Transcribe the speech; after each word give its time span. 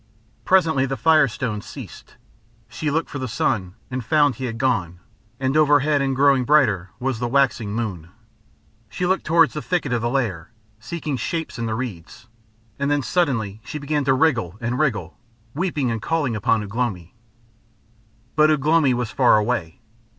Presently 0.45 0.87
the 0.87 0.97
firestone 0.97 1.61
ceased. 1.61 2.15
She 2.67 2.89
looked 2.89 3.07
for 3.07 3.19
the 3.19 3.27
sun 3.27 3.75
and 3.91 4.03
found 4.03 4.33
he 4.33 4.45
had 4.45 4.57
gone, 4.57 4.99
and 5.39 5.55
overhead 5.55 6.01
and 6.01 6.15
growing 6.15 6.43
brighter 6.43 6.89
was 6.99 7.19
the 7.19 7.27
waxing 7.27 7.75
moon. 7.75 8.09
She 8.89 9.05
looked 9.05 9.25
towards 9.25 9.53
the 9.53 9.61
thicket 9.61 9.93
of 9.93 10.01
the 10.01 10.09
lair, 10.09 10.49
seeking 10.79 11.17
shapes 11.17 11.59
in 11.59 11.67
the 11.67 11.75
reeds, 11.75 12.25
and 12.79 12.89
then 12.89 13.03
suddenly 13.03 13.61
she 13.63 13.77
began 13.77 14.03
to 14.05 14.15
wriggle 14.15 14.57
and 14.59 14.79
wriggle, 14.79 15.19
weeping 15.53 15.91
and 15.91 16.01
calling 16.01 16.35
upon 16.35 16.63
Ugh 16.63 16.73
lomi. 16.75 17.13
But 18.35 18.49
Ugh 18.49 18.65
lomi 18.65 18.95
was 18.95 19.11
far 19.11 19.37
away. 19.37 19.81